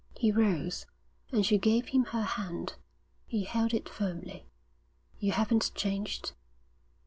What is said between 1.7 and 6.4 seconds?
him her hand. He held it firmly. 'You haven't changed?'